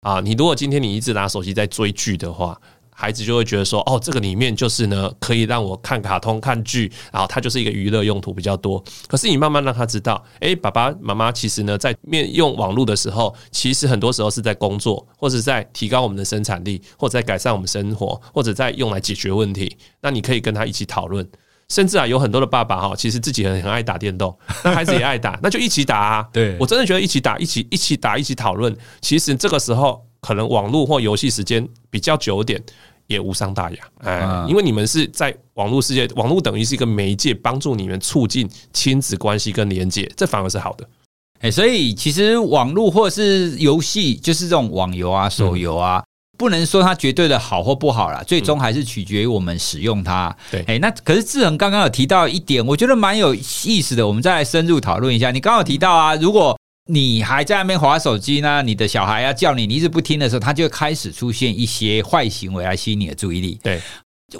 [0.00, 0.20] 啊？
[0.20, 2.60] 你如果今天你一直拿手机在追剧的话。
[3.00, 8.84] 孩子就会觉得说，哦，这个里面就是呢，可以让我看卡通、看剧，然后它就是一个娱乐用途比较多。
[9.08, 19.74] 可是你慢慢让他知道，诶，爸爸妈妈其实呢，在面用网络的时候，其实很多时候是在工作，或者在提高我们的生产力，或者在改善我们生活，或者在用来解决问题。
[20.02, 21.26] 那你可以跟他一起讨论，
[21.70, 26.28] 甚至啊，有很多的爸爸哈，其实自己很很爱打电动，那孩子也爱打，那就一起打啊。
[26.34, 32.62] 对，我真的觉得一起打，一起一起打，一起讨论，其实这个时候可能网络或游戏时间比较久点。
[33.10, 40.88] 也无伤大雅，哎，因为你们是在网络世界，网络等于是一个媒介，帮助你们促进亲子关系跟连接，这反而是好的。
[41.40, 46.04] 哎，所以其实网络或者是游戏，就是这种网游啊、手游啊，
[46.38, 50.34] 不能说它绝对的好或不好啦，最终还是取决于我们使用它。
[50.52, 55.32] 对，哎，那可是志恒刚刚有提到一点，我觉得蛮有意思的，我们再来深入讨论一下。
[55.32, 56.56] 你刚刚有提到啊，如果
[56.90, 58.62] 你还在那边划手机呢？
[58.62, 63.60] 你的小孩要叫你，你一直不听的时候，他就会开始出现一些坏行为来吸引你的注意力。
[63.62, 63.80] 对，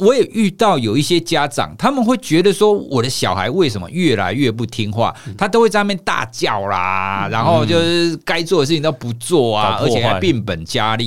[0.00, 5.14] 我也遇到有一些家长，他们会觉得说，我的小孩为什么越来越不听话？
[5.38, 11.06] 他都会在那边大叫啦，然后就是该做的事情都不做啊，而且还变本加厉。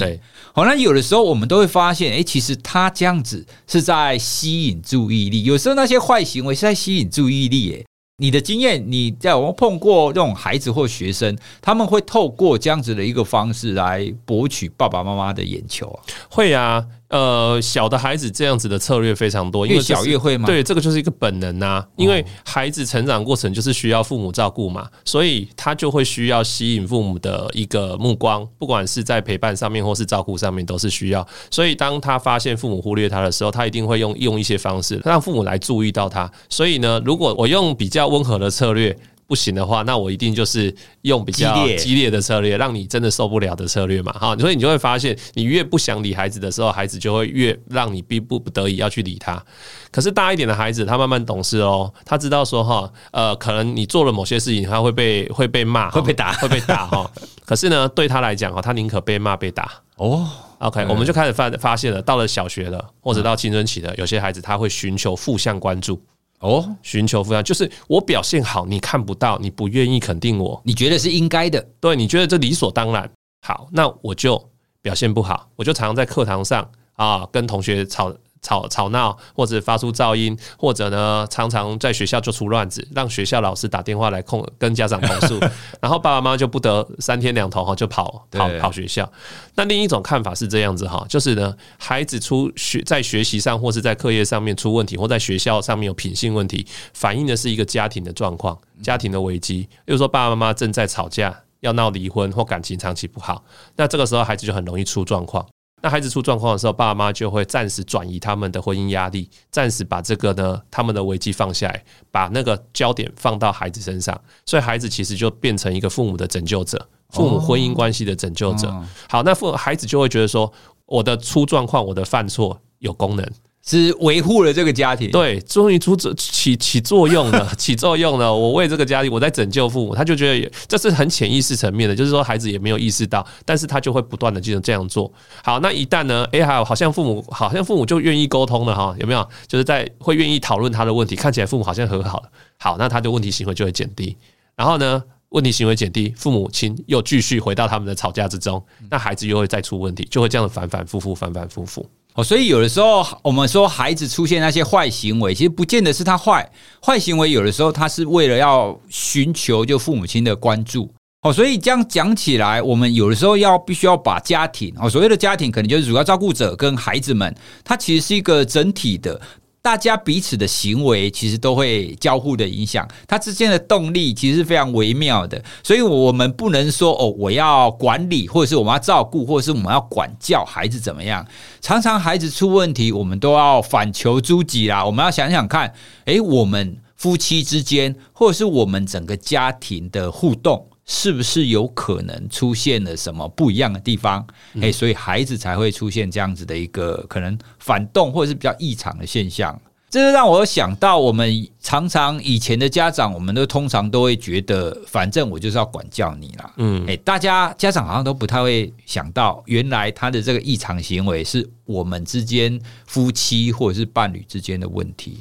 [0.53, 5.43] 好，那有的时候我们都会发现，哎，其实他这样子是在吸引注意力。
[5.43, 7.85] 有时候那些坏行为是在吸引注意力，哎。
[8.17, 15.99] 你的经验，你在我们碰过这种孩子或学生，他们会透过这样子的一个方式来博取爸爸妈妈的眼球啊？
[16.29, 16.85] 会啊。
[17.13, 20.47] 呃，小的孩子这样子的策略非常多，越小越会吗？
[20.47, 21.85] 对，这个就是一个本能呐。
[21.95, 31.23] 因为孩子成长过程就是需要父母照顾嘛，所以他就会需要吸引父母的一个目光，不管是在陪伴上面或是照顾上面都是需要。
[31.51, 36.27] 所以当他发现父母忽略他的时候，他一定会用用一些方式让父母来注意到他。
[36.49, 38.97] 所以呢，如果我用比较温和的策略。
[39.27, 44.11] 不行的话，那我一定就是用比较激烈的策略，让你真的受不了的策略嘛。
[44.13, 49.43] 哈，所以你就会发现，你越不想理孩子的时候，孩子就会越让你逼不不得已要去理他。
[49.91, 57.09] 可是大一点的孩子，他慢慢懂事哦，他知道说哈，呃，可能你做了某些事情，他会被会被骂，会被打，会被打哈。
[57.45, 60.27] 可是呢，对他来讲哈，他宁可被骂被打哦。
[60.59, 66.01] OK，我们就开始发发现了，到了小学了，或者到青春期的有些孩子，他会寻求负向关注。
[66.43, 73.09] 哦，寻求负向就是我表现好，你看不到，你不愿意肯定我，你觉得是应该的，对，你觉得这理所当然。
[73.47, 74.37] 好，那我就
[74.81, 78.13] 表现不好，我就常常在课堂上啊跟同学吵。
[78.43, 85.39] 吵吵闹，或者发出噪音，或者呢，常常在学校就出乱子，让学校老师打电话来控跟家长投诉，
[85.81, 89.11] 然后爸爸妈妈就不得三天两头哈就跑跑跑学校。
[89.55, 99.67] 那另一种看法是这样子哈，就是呢，孩子出学在学习上或是在课业上面出问题，或在学校上面有品性问题，反映的是一个家庭的状况、家庭的危机。
[99.85, 103.41] 比如说爸爸妈妈正在吵架，要闹离婚或感情长期不好，
[103.77, 105.45] 那这个时候孩子就很容易出状况。
[105.83, 118.73] 那孩子出状况的时候，爸妈就会暂时转移他们的婚姻压力，暂时把这个呢他们的危机放下来，把那个焦点放到孩子身上，所以孩子其实就变成一个父母的拯救者，父母婚姻关系的拯救者。
[119.09, 120.49] 好，那父孩子就会觉得说，
[120.85, 123.29] 我的出状况，我的犯错有功能。
[123.65, 128.33] 是维护了这个家庭，对，终于出起起作用了， 起作用了。
[128.33, 135.09] 我为这个家庭，我在拯救父母，他就觉得这是很潜意识层面的，就是说孩子也没有意识到，但是他就会不断的进行这样做。
[135.41, 139.25] 好，那一旦呢，哎，还有好像父母，好像父母就愿意沟通了哈，有没有？
[139.47, 142.29] 就是在会愿意讨论他的问题，看起来父母好像和好了。
[142.57, 144.17] 好，那他的问题行为就会减低，
[144.57, 151.89] 然后呢，问题行为减低，父母亲又继续回到他们的吵架之中，那孩子又会再出问题，就会这样反反复复，反反复复。
[152.15, 156.47] 哦，所以有的时候我们说孩子出现那些坏行为，其实不见得是他坏，
[156.85, 160.89] 坏行为有的时候他是为了要寻求就父母亲的关注。
[161.23, 169.19] 哦，所以这样讲起来，我们有的时候要必须要把家庭哦，所谓的家庭可能就是主要照顾者跟孩子们，他其实是一个整体的。
[169.63, 181.25] 大家彼此的行为其实都会交互的影响，它之间的动力其实是非常微妙的，所以我们不能说哦，我要管理，或者是我们要照顾，或者是我们要管教孩子怎么样。
[181.61, 184.83] 常常孩子出问题，我们都要反求诸己啦。
[184.83, 185.73] 我们要想想看，
[186.03, 194.25] 诶，我们夫妻之间，或者是我们整个家庭的互动，是不是有可能出现了什么不一样的地方？
[194.55, 199.59] 哎、嗯，所以孩子才会出现这样子的一个可能反动或者是比较异常的现象。
[199.89, 206.51] 这就让我想到，我们常常以前的家长，我们都通常都会觉得，反正我就是要管教你啦。
[206.57, 215.19] 嗯，哎，大家家长好像都不太会想到，原来他的这个异常行为是我们之间夫妻或者是伴侣之间的问题。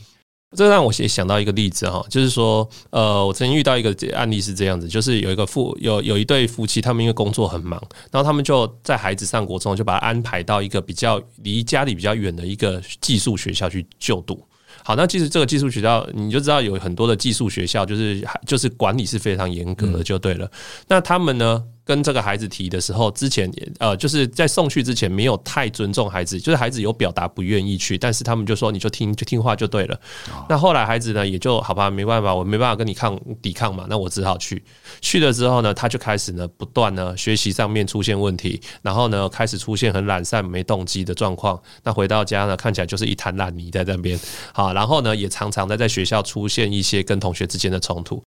[0.55, 14.43] 这让我也想到一个例子哈，就是说，呃，我曾经遇到一个案例是这样子，就是有一个夫有有一对夫妻，他们因为工作很忙，然后他们就在孩子上国中，就把他安排到一个比较离家里比较远的一个寄宿学校去就读。
[14.85, 20.51] 好，那其实这个寄宿学校，你就知道有很多的寄宿学校，就是就是管理是非常严格的，就对了。
[20.89, 21.63] 那他们呢？
[21.85, 29.95] 跟这个孩子提的时候，之前呃，就是在送去之前没有太尊重孩子，就是孩子有表达不愿意去，但是他们就说你就听就听话就对了。
[30.31, 34.63] 哦、那后来孩子呢也就好吧，没办法，我没办法跟你抗抵抗嘛，那我只好去。
[35.01, 41.61] 去了之后呢，他就开始呢不断呢学习上面出现问题，然后呢开始出现很懒散、没动机的状况。
[41.83, 44.19] 那回到家呢，看起来就是一滩烂泥在那边。
[44.53, 48.23] 好，然后呢也常常的在学校出现一些跟同学之间的冲突。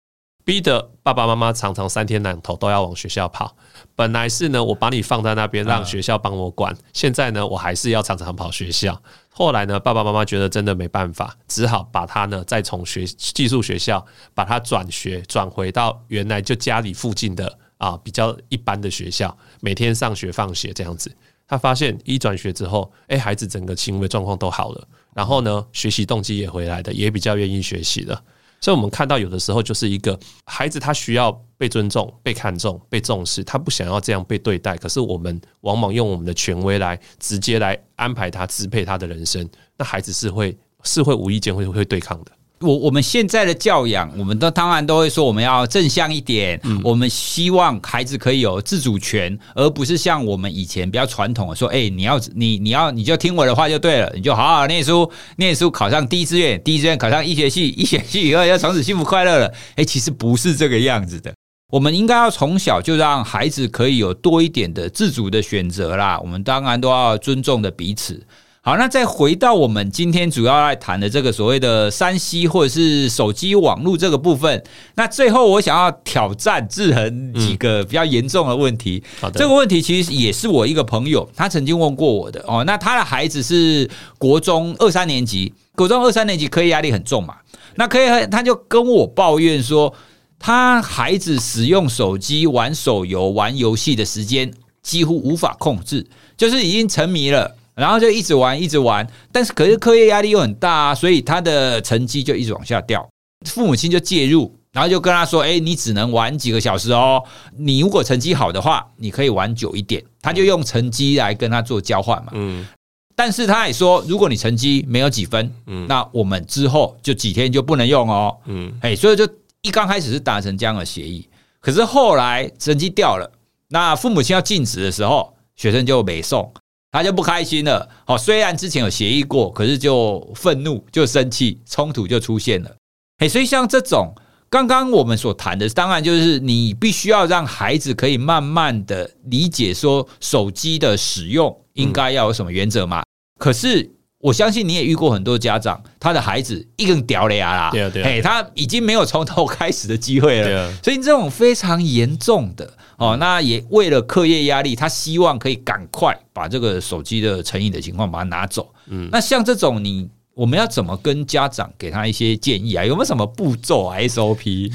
[0.44, 3.56] 逼得爸爸妈妈常常三天两头都要往学校跑。
[3.96, 6.76] 本来是呢，我把你放在那边，让学校帮我管。
[6.94, 9.02] 现在呢，我还是要常常跑学校。
[9.30, 21.12] 后来呢，爸爸妈妈觉得真的没办法，只好把他呢再从学寄宿学校把他转学，转回到原来就家里附近的啊比较一般的学校，每天上学放学这样子。
[21.48, 28.24] 他发现一转学之后，哎，孩子整个行为状况都好了，然后呢，学习动机也回来的，也比较愿意学习了。
[28.62, 34.78] 所以，我们看到有的时候就是一个孩子，他需要被尊重、被看重、被重视，他不想要这样被对待。
[34.78, 42.32] 可是，我们往往用我们的权威来直接来安排他、支配他的人生，那孩子是会是会无意间会会对抗的。
[42.62, 59.52] 我我们现在的教养，我们都当然都会说我们要正向一点，嗯，我们希望孩子可以有自主权，而不是像我们以前比较传统的说，哎，你要你你要你就听我的话就对了，你就好好念书， 念书考上第一志愿，第一志愿考上医学系，医学系以后要从此幸福快乐了。
[59.76, 61.34] 哎，其实不是这个样子的，
[61.72, 66.20] 我们应该要从小就让孩子可以有多一点的自主的选择啦。
[66.20, 68.22] 我们当然都要尊重的彼此。
[68.64, 74.64] 好，那再回到我们今天主要来谈的这个所谓的 3C 或者是手机网络这个部分。
[74.94, 79.02] 那最后我想要挑战志恒几个比较严重的问题。
[79.20, 82.64] 好的，这个问题其实也是我一个朋友他曾经问过我的哦。
[82.64, 87.38] 那他的孩子是国中二三年级，国中二三年级课业压力很重嘛。
[87.78, 89.92] 那课业他就跟我抱怨说，
[90.38, 96.06] 他孩子使用手机玩手游、玩游戏的时间几乎无法控制，
[96.38, 97.56] 就是已经沉迷了。
[97.82, 103.10] 然后就一直玩，一直玩，但是可是课业压力又很大啊，所以他的成绩就一直往下掉。
[103.48, 107.24] 父母亲就介入，然后就跟他说：“哎，你只能玩几个小时哦，
[107.58, 112.32] 你如果成绩好的话，你可以玩久一点。”他就用成绩来跟他做交换嘛。
[112.36, 112.68] 嗯。
[113.16, 118.38] 但是他也说，如果你成绩没有几分，嗯，那我们之后就几天就不能用哦。
[118.46, 118.72] 嗯。
[118.82, 119.28] 哎，所以就
[119.64, 121.28] 一刚开始是达成这样的协议，
[121.60, 123.32] 可是后来成绩掉了，
[123.70, 126.54] 那父母亲要禁止的时候，学生就没送。
[126.92, 132.76] 他就不开心了，好，虽然之前有协议过，可是就愤怒、就生气，冲突就出现了。
[133.20, 134.14] 哎，所以像这种
[134.50, 143.04] 刚刚我们所谈的，当然就是你必须要让孩子可以慢慢的理解说手机的使用应该要有什么原则嘛。
[143.40, 143.90] 可是
[144.22, 152.72] 我相信你也遇过很多家长，他的孩子一根屌了呀啦，对啊对啊，哎，他已经没有从头开始的机会了，所以这种非常严重的。
[152.98, 158.72] 哦，那也为了课业压力，他希望可以赶快把这个手机的成瘾的情况把它拿走。
[158.88, 162.86] 嗯，那像这种你，我们要怎么跟家长给他一些建议啊？
[162.86, 164.72] 有没有什么步骤啊？SOP？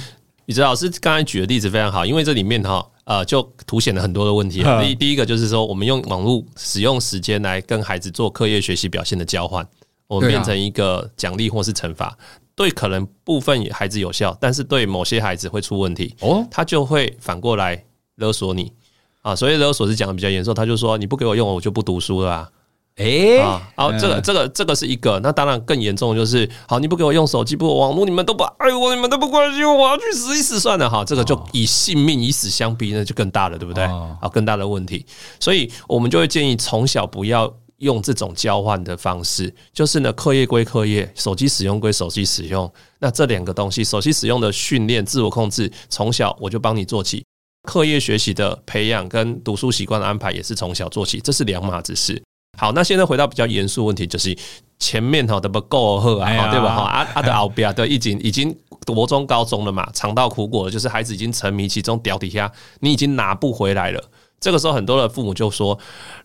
[0.47, 4.63] 宇哲老师刚才举的例子非常好，因为这里面哈呃就凸显了很多的问题。
[4.83, 9.67] 第第一个就是说，我们用网络使用时间来跟孩子做课业学习表现的交换，
[10.07, 12.17] 我们变成一个奖励或是惩罚。
[12.55, 16.15] 对，可能部分孩子有效，但是对某些孩子会出问题。
[16.21, 17.83] 哦，他就会反过来。
[18.17, 18.73] 勒索你
[19.21, 22.51] 啊，所以勒索是讲的比较严重，他就说你不给我用，我就不读书了啊。
[22.97, 23.43] 哎、
[23.75, 31.05] 好，这个这个这个是一个，那当然更严重的就是，好，你不给我用手机，不网络，你们都不爱我，你们都不关心我，我要去死一死算了哈。
[31.05, 33.85] 这个就以性命以死相逼，那就更大了，对不对？
[33.85, 35.05] 啊，更大的问题，
[35.39, 42.73] 所以我们就会建议从小不要用这种交换的方式，就是呢，课业归课业，手机使用归手机使用。
[42.99, 47.23] 那这两个东西，手机使用的训练、自我控制，从小我就帮你做起。
[47.69, 52.23] 课业学习的培养跟读书习惯的安排也是从小做起，这是两码子事。
[52.57, 54.37] 好，那现在回到比较严肃问题，就是
[54.79, 56.75] 前面哈都不够喝啊，对吧？
[56.75, 58.55] 哈，阿阿的奥比亚都已经已经
[58.87, 62.51] 国中、高中了嘛，尝到苦果了，就是孩子已经沉迷其中，屌底下，
[62.81, 64.03] 你已经拿不回来了。
[64.39, 65.77] 这个时候，很多的父母就说：“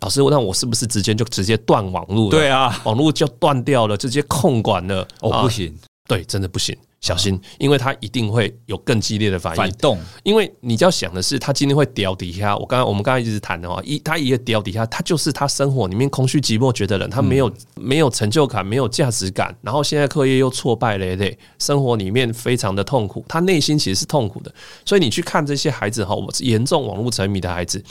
[0.01, 2.31] 老师，那我是不是直接就直接断网络了？
[2.31, 5.07] 对啊，网络就断掉了，直接控管了。
[5.21, 5.73] 哦，不行，
[6.11, 9.57] 对，真的不行。”小心，因为他一定会有更激烈的反应。
[9.57, 12.55] 反动，因为你就要想的是，他今天会掉底下。
[12.55, 24.53] 我刚刚我们刚才一直谈的话，一他一个掉底下，他就是他生活里面空虚寂寞觉得人，他没有没有成就感，没有价值感，然后现在课业又挫败累累，生活里面非常的痛苦，他内心其实是痛苦的。
[24.85, 27.83] 所以你去看这些孩子哈，我严重网络沉迷的孩子，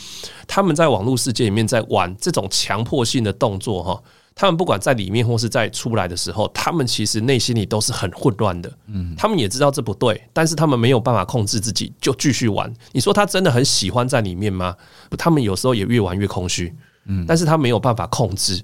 [0.47, 4.01] 他们在网络世界里面在玩这种强迫性的动作哈。
[4.41, 8.73] 他们不管在里面或是在出来的时候，他们其实内心里都是很混乱的。
[8.87, 12.73] 嗯，他们也知道这不对，但是他们没有办法控制自己，就继续玩。
[12.91, 14.75] 你说他真的很喜欢在里面吗？
[15.19, 16.75] 他们有时候也越玩越空虚。
[17.05, 18.63] 嗯，但是他没有办法控制。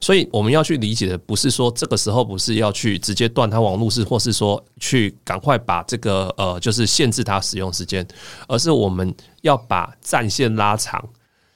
[0.00, 8.04] 所以我们要去理解的，不是说这个时候不是要去直接断他网络是，或是说去赶快把这个呃，就是限制他使用时间，
[8.48, 11.08] 而是我们要把战线拉长，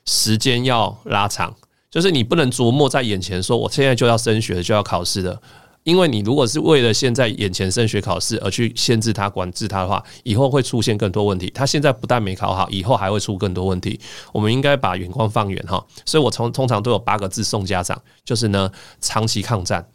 [0.04, 1.52] 时间要拉长。
[1.90, 5.40] 就是你不能琢磨在眼前，说我现在就要升学，就要考试的，
[5.84, 11.50] 因为你如果是为了现在眼前升学考试而去限制他、管制他的话，以后会出现更多问题。
[11.54, 13.98] 他现在不但没考好，以后还会出更多问题。
[14.32, 15.82] 我们应该把眼光放远哈。
[16.04, 18.70] 所以我从通常都有八个字送家长，就是呢，
[19.00, 19.88] 长期抗战，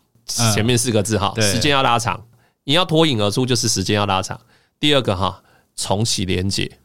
[0.56, 2.26] 前面四个字哈，时间要拉长，
[2.64, 4.40] 你要脱颖而出，就是时间要拉长。
[4.80, 5.44] 第二个哈，
[5.76, 6.80] 重启连接，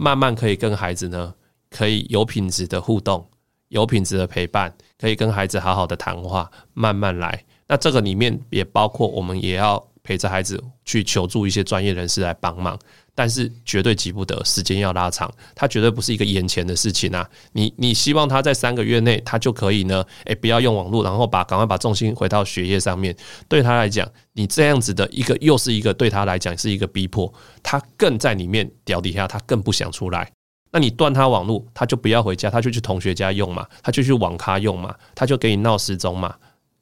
[0.00, 1.34] 慢慢可以跟孩子呢，
[1.68, 3.28] 可以有品质的互动。
[3.68, 7.44] 有品质的陪伴，可以跟孩子好好的谈话，慢慢来。
[7.68, 12.78] 那这个里面也包括我们也要陪着孩子去求助一些专业人士来帮忙，
[13.12, 17.28] 但是绝对急不得，时间要拉长，他绝对不是一个眼前的事情啊！
[17.52, 20.04] 你你希望他在三个月内他就可以呢？
[20.26, 23.16] 诶，不要用网络，然后把赶快把重心回到学业上面。
[23.48, 30.30] 对他来讲，你这样子的一个又是一个对他来讲是一个逼迫，他更在里面屌底下，他更不想出来。
[30.70, 36.34] 那你断他网络，他就不要回家，他就去同学家用嘛，他就去网咖用嘛，他就给你闹失踪嘛，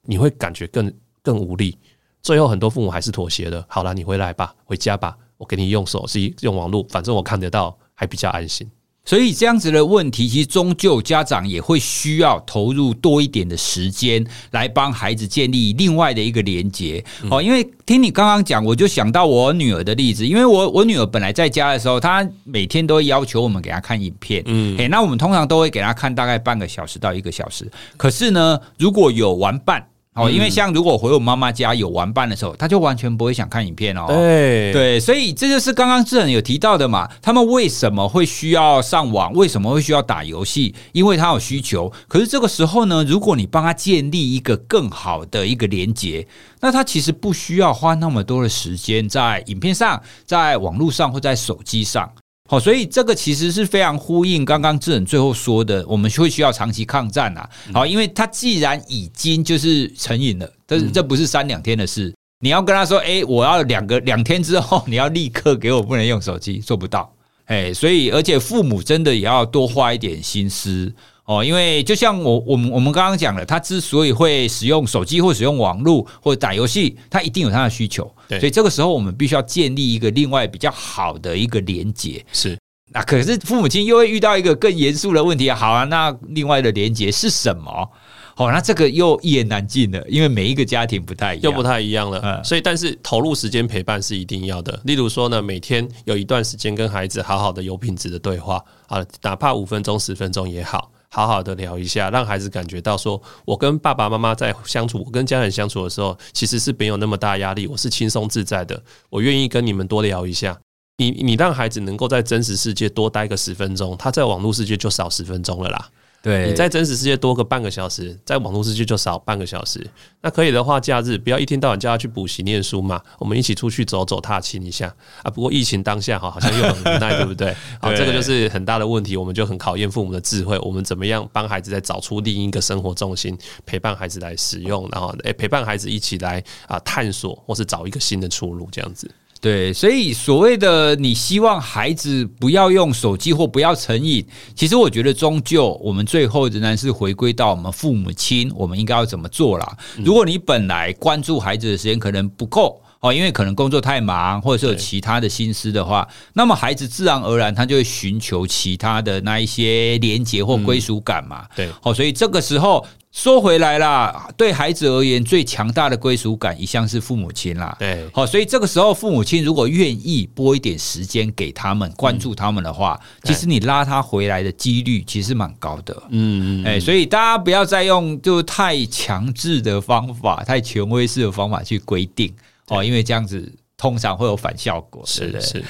[0.03, 1.79] 你会感觉更更无力。
[2.23, 8.69] 最后很多父母还是妥协的，好了，你回来吧，回家吧，我给你用手机用网络，反正我看得到，还比较安心。
[9.05, 17.05] 所以这样子的问题，其实终究家长也会需要投入多一点的时间来帮孩子建立另外的一个连接。
[17.31, 20.27] 哦，因为听你刚刚讲，我就想到我女儿的例子。
[20.27, 24.43] 因为我我女儿本来在家的时候，她每天都会要求我们给她看影片。
[24.47, 27.71] 嗯，诶，那我们通常都会给她看大概半个小时到一个小时。
[27.99, 29.87] 可是呢，如果有玩伴。
[30.15, 34.07] 哦，因为像如果回我妈妈家有玩伴的时候，他就完全不会想看影片哦。
[34.07, 37.11] 对对，所以这就是刚刚志恒有提到的嘛。
[37.21, 39.33] 他们为什么会需要上网？
[39.33, 40.73] 为什么会需要打游戏？
[40.93, 41.93] 因为他有需求。
[42.07, 46.27] 可是这个时候呢，如果你帮他建立一个更好的一个连接，
[46.61, 52.09] 那他其实不需要花那么多的时间在影片上，在网络上或在手机上。
[52.51, 57.49] 好，所以这个其实是非常呼应刚刚智恒最后说的，我们会需要长期抗战啊。
[57.73, 62.15] 好，因为他既然已经就是成瘾了，但是这不是三两天的事。
[62.41, 67.11] 你要跟他说，哎，我要两个两天之后，你要立刻给我不能用手机，做不到。
[67.47, 70.93] 哎，所以而且父母真的也要多花一点心思。
[71.27, 78.15] 哦，因为就像我我们我们刚刚讲了，他之所以会使用手机或使用网络或者打游戏，他一定有他的需求。
[78.29, 82.23] 对，所以这个时候我们必须要建立一个另外比较好的一个连接。
[82.31, 82.59] 是，
[82.93, 85.51] 那可是父母亲又会遇到一个更严肃的问题。
[85.51, 87.91] 好啊，那另外的连接是什么？
[88.37, 92.21] 好，那这个又一言难尽了，因为每一个家庭不太一样，又不太一样了。
[92.23, 94.79] 嗯，所以但是投入时间陪伴是一定要的。
[94.85, 100.91] 例如说呢，每天有一段时间跟孩子好好的有品质的对话啊，哪怕五分钟、十分钟也好。
[101.15, 108.83] 好好的聊一下，让孩子感觉到说，我跟爸爸妈妈在相处，我跟家人相处的时候，其实是没有那么大压力，我是轻松自在的。
[109.11, 110.59] 我愿意跟你们多聊一下。
[110.97, 115.89] 你你让孩子能够在真实世界多待个十分钟，他在网络世界就少十分钟了啦。
[116.25, 119.87] 对，你在真实世界多个半个小时，在网络世界就少半个小时。
[120.23, 124.87] 那可以的话，假日不要一天到晚叫他去补习念书嘛，我们一起出去走走踏青一下
[125.23, 125.31] 啊。
[125.31, 127.55] 不过疫情当下哈，好像又很无奈， 对不对？
[127.79, 130.59] 好，这个就是很大的问题，我们就很考验父母的智慧。
[130.61, 139.11] 我们怎么样帮孩子再找出另一个生活重心，陪伴孩子来使用，然后诶陪伴孩子一起来啊探索，或是找一个新的出路，这样子。
[139.45, 144.25] 对，所以所谓的你希望孩子不要用手机或不要成瘾，
[144.55, 149.77] 其实我觉得终究我们最后仍然是回归到我们父母亲，我们应该要怎么做啦。
[150.03, 152.81] 如果你本来关注孩子的时间可能不够。
[153.01, 161.45] 哦，因为可能工作太忙，或者是有其他的心思的话，那么孩子自然而然他就会寻求其他的那一些连接或归属感嘛。
[161.55, 162.83] 对，好，所以这个时候。
[163.15, 167.75] 说回来啦，对孩子而言，最强大的归属感一向是父母亲啦。
[167.79, 175.95] 对，好，所以这个时候父母亲如果愿意拨一点时间给他们，关注他们的话，嗯、其实你拉他回来的几率其实蛮高的。
[176.11, 182.35] 嗯嗯，哎，所以大家不要再用就太强制的方法、太权威式的方法去规定
[182.67, 185.05] 哦，因为这样子通常会有反效果。
[185.07, 185.65] 是的，是。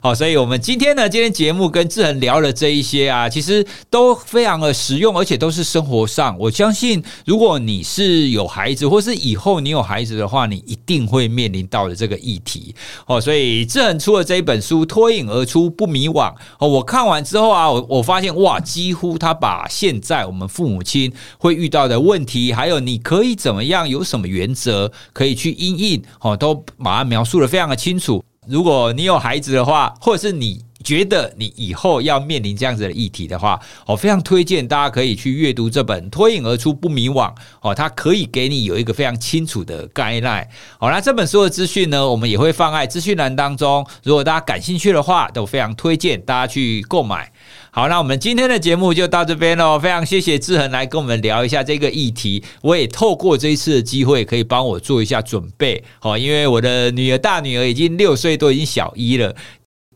[0.00, 6.38] 好，所以我们今天呢，今天节目跟志恒聊了这一些啊，其实都非常的实用，而且都是生活上。
[6.38, 12.72] 我相信，如果你是有孩子，或是以后你有孩子的话，你一定会面临到的这个议题。
[13.06, 16.32] 哦，所以志恒出了这一本书《脱颖而出不迷惘》。
[16.60, 28.24] 哦，我看完之后啊，我我发现哇，几乎他把现在我们父母亲会遇到的问题，还有你可以怎么样，有什么原则可以去因应，哦，都把它描述得非常的清楚。
[28.48, 37.28] 如果你有孩子的话，或者是你觉得你以后要面临这样子的议题的话，我非常推荐大家可以去阅读这本《脱颖而出不迷惘》
[37.60, 40.48] 哦，它可以给你有一个非常清楚的概念。
[40.78, 43.86] 好，那这本书的资讯呢，我们也会放在资讯栏当中。
[44.02, 47.30] 如果大家感兴趣的话，都非常推荐大家去购买。
[47.70, 49.78] 好，那我们今天的节目就到这边喽。
[49.78, 52.42] 非常谢谢志恒来跟我们聊一下这个议题。
[52.62, 55.84] 我也透过这一次的机会，可以帮我做一下准备。
[55.98, 59.36] 好，因为我的女儿大女儿已经六岁，都已经小一了。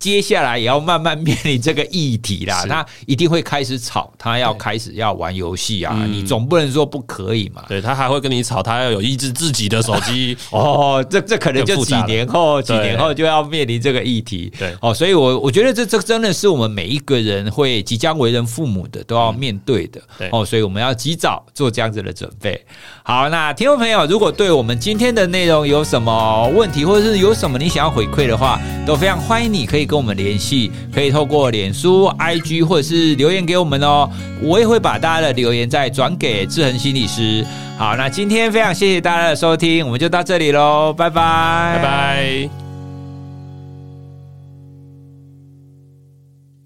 [0.02, 7.62] 接下来也要慢慢面临这个议题啦，他一定会开始吵，他要开始要玩游戏啊，你总不能说不可以嘛？
[7.68, 14.52] 对，他还会跟你吵，他要有抑制自己的手机 哦，这这可能就几年后，几年后就要面临这个议题。
[14.58, 20.00] 对，哦，所以我我觉得这这真的是我们每一个人会即将为人父母的都要面对的。
[20.18, 22.60] 对，哦，所以我们要及早做这样子的准备。
[23.04, 34.08] 好，那听众朋友，如果对我们今天的内容有什么问题，或者是有什么你想要回馈的话，都非常欢迎你可以跟我们联系，可以透过脸书、IG 或者是留言给我们哦。
[34.40, 37.44] 我也会把大家的留言再转给志恒心理师。
[37.76, 42.61] 好，那今天非常谢谢大家的收听，我们就到这里喽，拜拜，拜拜。